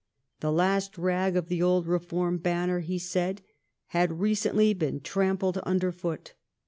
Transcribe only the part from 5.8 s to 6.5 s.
foot.